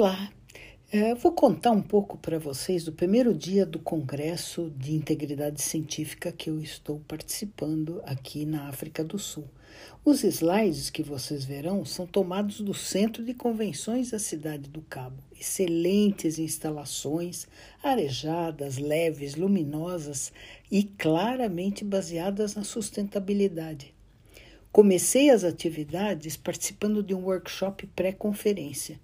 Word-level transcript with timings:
Olá, 0.00 0.32
é, 0.92 1.12
vou 1.12 1.32
contar 1.32 1.72
um 1.72 1.82
pouco 1.82 2.16
para 2.18 2.38
vocês 2.38 2.84
do 2.84 2.92
primeiro 2.92 3.34
dia 3.34 3.66
do 3.66 3.80
Congresso 3.80 4.72
de 4.76 4.94
Integridade 4.94 5.60
Científica 5.60 6.30
que 6.30 6.48
eu 6.48 6.60
estou 6.60 7.00
participando 7.00 8.00
aqui 8.04 8.46
na 8.46 8.68
África 8.68 9.02
do 9.02 9.18
Sul. 9.18 9.48
Os 10.04 10.22
slides 10.22 10.88
que 10.88 11.02
vocês 11.02 11.44
verão 11.44 11.84
são 11.84 12.06
tomados 12.06 12.60
do 12.60 12.72
Centro 12.72 13.24
de 13.24 13.34
Convenções 13.34 14.12
da 14.12 14.20
Cidade 14.20 14.70
do 14.70 14.82
Cabo. 14.82 15.20
Excelentes 15.36 16.38
instalações, 16.38 17.48
arejadas, 17.82 18.78
leves, 18.78 19.34
luminosas 19.34 20.32
e 20.70 20.84
claramente 20.84 21.84
baseadas 21.84 22.54
na 22.54 22.62
sustentabilidade. 22.62 23.92
Comecei 24.70 25.28
as 25.28 25.42
atividades 25.42 26.36
participando 26.36 27.02
de 27.02 27.16
um 27.16 27.24
workshop 27.24 27.84
pré-conferência 27.96 29.00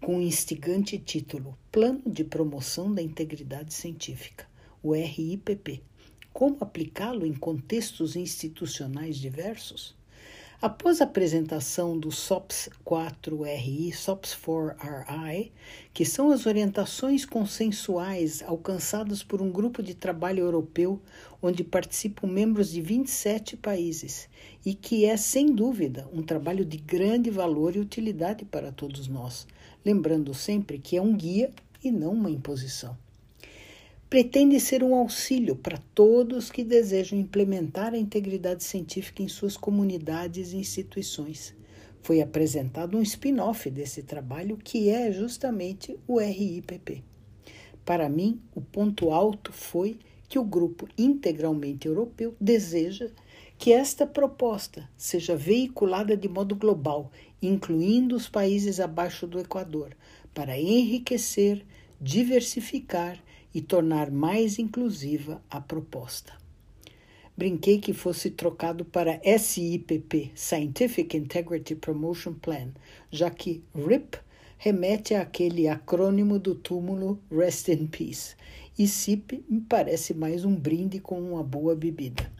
com 0.00 0.18
o 0.18 0.22
instigante 0.22 0.96
título 0.98 1.58
Plano 1.72 2.02
de 2.06 2.24
Promoção 2.24 2.92
da 2.92 3.02
Integridade 3.02 3.74
Científica, 3.74 4.46
o 4.82 4.92
RIPP. 4.92 5.82
Como 6.32 6.56
aplicá-lo 6.60 7.26
em 7.26 7.34
contextos 7.34 8.14
institucionais 8.14 9.16
diversos? 9.16 9.96
Após 10.60 11.00
a 11.00 11.04
apresentação 11.04 11.96
do 11.96 12.10
SOPS 12.10 12.68
4RI, 12.84 13.92
SOPS 13.92 14.36
4RI, 14.44 15.52
que 15.94 16.04
são 16.04 16.32
as 16.32 16.46
orientações 16.46 17.24
consensuais 17.24 18.42
alcançadas 18.42 19.22
por 19.22 19.40
um 19.40 19.52
grupo 19.52 19.80
de 19.84 19.94
trabalho 19.94 20.40
europeu 20.40 21.00
onde 21.40 21.62
participam 21.62 22.26
membros 22.26 22.72
de 22.72 22.80
27 22.80 23.56
países 23.56 24.28
e 24.66 24.74
que 24.74 25.04
é, 25.04 25.16
sem 25.16 25.46
dúvida, 25.46 26.08
um 26.12 26.22
trabalho 26.22 26.64
de 26.64 26.76
grande 26.76 27.30
valor 27.30 27.76
e 27.76 27.78
utilidade 27.78 28.44
para 28.44 28.72
todos 28.72 29.06
nós, 29.06 29.46
lembrando 29.88 30.32
sempre 30.34 30.78
que 30.78 30.96
é 30.96 31.02
um 31.02 31.16
guia 31.16 31.50
e 31.82 31.90
não 31.90 32.12
uma 32.12 32.30
imposição 32.30 32.96
pretende 34.08 34.58
ser 34.58 34.82
um 34.82 34.94
auxílio 34.94 35.54
para 35.54 35.78
todos 35.94 36.50
que 36.50 36.64
desejam 36.64 37.18
implementar 37.18 37.92
a 37.92 37.98
integridade 37.98 38.64
científica 38.64 39.22
em 39.22 39.28
suas 39.28 39.56
comunidades 39.56 40.52
e 40.52 40.56
instituições. 40.56 41.54
Foi 42.00 42.22
apresentado 42.22 42.96
um 42.96 43.02
spin-off 43.02 43.68
desse 43.70 44.02
trabalho 44.02 44.56
que 44.56 44.88
é 44.88 45.12
justamente 45.12 45.98
o 46.06 46.18
RIPP. 46.18 47.04
Para 47.84 48.08
mim, 48.08 48.40
o 48.54 48.62
ponto 48.62 49.10
alto 49.10 49.52
foi 49.52 49.98
que 50.28 50.38
o 50.38 50.44
grupo 50.44 50.86
integralmente 50.96 51.88
europeu 51.88 52.34
deseja 52.40 53.10
que 53.56 53.72
esta 53.72 54.06
proposta 54.06 54.88
seja 54.96 55.34
veiculada 55.34 56.16
de 56.16 56.28
modo 56.28 56.54
global, 56.54 57.10
incluindo 57.42 58.14
os 58.14 58.28
países 58.28 58.78
abaixo 58.78 59.26
do 59.26 59.40
Equador, 59.40 59.96
para 60.32 60.58
enriquecer, 60.58 61.64
diversificar 62.00 63.18
e 63.52 63.60
tornar 63.60 64.10
mais 64.10 64.58
inclusiva 64.58 65.42
a 65.50 65.60
proposta. 65.60 66.32
Brinquei 67.36 67.78
que 67.78 67.92
fosse 67.92 68.30
trocado 68.30 68.84
para 68.84 69.20
SIPP, 69.38 70.32
Scientific 70.34 71.16
Integrity 71.16 71.74
Promotion 71.74 72.34
Plan, 72.34 72.70
já 73.10 73.30
que 73.30 73.62
RIP 73.74 74.16
remete 74.58 75.14
àquele 75.14 75.68
acrônimo 75.68 76.38
do 76.38 76.54
túmulo 76.54 77.20
Rest 77.30 77.68
in 77.68 77.86
Peace, 77.86 78.34
e 78.78 78.86
CIP 78.86 79.44
me 79.48 79.60
parece 79.60 80.14
mais 80.14 80.44
um 80.44 80.54
brinde 80.54 81.00
com 81.00 81.20
uma 81.20 81.42
boa 81.42 81.74
bebida. 81.74 82.30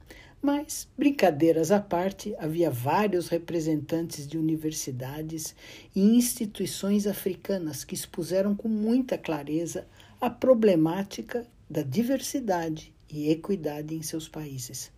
Mas, 0.41 0.86
brincadeiras 0.97 1.72
à 1.72 1.81
parte, 1.81 2.33
havia 2.39 2.70
vários 2.70 3.27
representantes 3.27 4.25
de 4.25 4.39
universidades 4.39 5.56
e 5.97 6.00
instituições 6.00 7.09
africanas 7.09 7.83
que 7.83 7.94
expuseram 7.94 8.55
com 8.55 8.69
muita 8.69 9.19
clareza 9.19 9.84
a 10.21 10.31
problemática 10.31 11.44
da 11.69 11.82
diversidade 11.82 12.94
e 13.10 13.31
equidade 13.31 13.97
em 13.97 14.03
seus 14.03 14.28
países. 14.28 14.93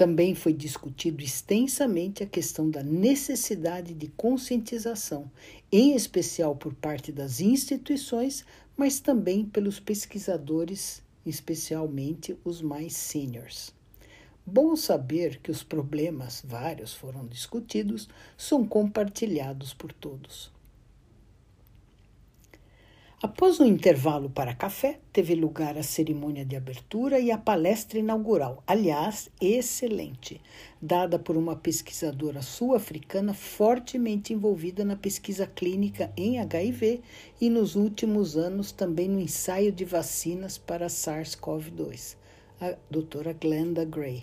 Também 0.00 0.34
foi 0.34 0.54
discutido 0.54 1.22
extensamente 1.22 2.22
a 2.22 2.26
questão 2.26 2.70
da 2.70 2.82
necessidade 2.82 3.92
de 3.92 4.06
conscientização, 4.06 5.30
em 5.70 5.94
especial 5.94 6.56
por 6.56 6.72
parte 6.72 7.12
das 7.12 7.38
instituições, 7.38 8.42
mas 8.74 8.98
também 8.98 9.44
pelos 9.44 9.78
pesquisadores, 9.78 11.02
especialmente 11.26 12.34
os 12.42 12.62
mais 12.62 12.96
seniors. 12.96 13.74
Bom 14.46 14.74
saber 14.74 15.38
que 15.42 15.50
os 15.50 15.62
problemas, 15.62 16.42
vários 16.42 16.94
foram 16.94 17.26
discutidos, 17.26 18.08
são 18.38 18.66
compartilhados 18.66 19.74
por 19.74 19.92
todos. 19.92 20.50
Após 23.22 23.60
um 23.60 23.66
intervalo 23.66 24.30
para 24.30 24.54
café, 24.54 24.98
teve 25.12 25.34
lugar 25.34 25.76
a 25.76 25.82
cerimônia 25.82 26.42
de 26.42 26.56
abertura 26.56 27.20
e 27.20 27.30
a 27.30 27.36
palestra 27.36 27.98
inaugural, 27.98 28.62
aliás, 28.66 29.28
excelente, 29.38 30.40
dada 30.80 31.18
por 31.18 31.36
uma 31.36 31.54
pesquisadora 31.54 32.40
sul-africana 32.40 33.34
fortemente 33.34 34.32
envolvida 34.32 34.86
na 34.86 34.96
pesquisa 34.96 35.46
clínica 35.46 36.10
em 36.16 36.38
HIV 36.40 37.02
e 37.38 37.50
nos 37.50 37.76
últimos 37.76 38.38
anos 38.38 38.72
também 38.72 39.06
no 39.06 39.20
ensaio 39.20 39.70
de 39.70 39.84
vacinas 39.84 40.56
para 40.56 40.86
SARS-CoV-2, 40.86 42.16
a 42.58 42.74
doutora 42.90 43.34
Glenda 43.34 43.84
Gray. 43.84 44.22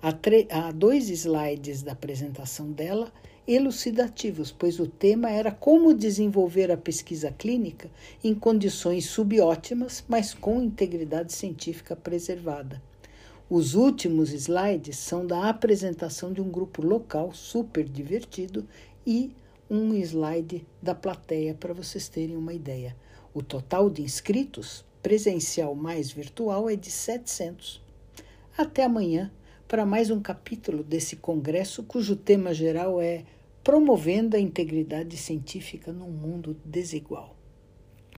Há, 0.00 0.72
dois 0.72 1.10
slides 1.10 1.82
da 1.82 1.92
apresentação 1.92 2.72
dela 2.72 3.12
elucidativos, 3.46 4.52
pois 4.52 4.78
o 4.78 4.86
tema 4.86 5.30
era 5.30 5.50
como 5.50 5.94
desenvolver 5.94 6.70
a 6.70 6.76
pesquisa 6.76 7.30
clínica 7.32 7.90
em 8.22 8.34
condições 8.34 9.06
subótimas, 9.06 10.04
mas 10.08 10.32
com 10.32 10.62
integridade 10.62 11.32
científica 11.32 11.96
preservada. 11.96 12.80
Os 13.50 13.74
últimos 13.74 14.32
slides 14.32 14.96
são 14.96 15.26
da 15.26 15.48
apresentação 15.48 16.32
de 16.32 16.40
um 16.40 16.48
grupo 16.48 16.80
local 16.80 17.34
super 17.34 17.84
divertido 17.84 18.66
e 19.06 19.34
um 19.68 19.92
slide 19.94 20.66
da 20.80 20.94
plateia 20.94 21.54
para 21.54 21.74
vocês 21.74 22.08
terem 22.08 22.36
uma 22.36 22.54
ideia. 22.54 22.96
O 23.34 23.42
total 23.42 23.90
de 23.90 24.02
inscritos, 24.02 24.84
presencial 25.02 25.74
mais 25.74 26.10
virtual, 26.12 26.70
é 26.70 26.76
de 26.76 26.90
700. 26.90 27.82
Até 28.56 28.84
amanhã 28.84 29.30
para 29.68 29.86
mais 29.86 30.10
um 30.10 30.20
capítulo 30.20 30.82
desse 30.82 31.16
congresso, 31.16 31.82
cujo 31.82 32.16
tema 32.16 32.52
geral 32.52 33.00
é 33.00 33.24
Promovendo 33.64 34.36
a 34.36 34.40
Integridade 34.40 35.16
Científica 35.16 35.92
num 35.92 36.10
Mundo 36.10 36.56
Desigual. 36.64 37.41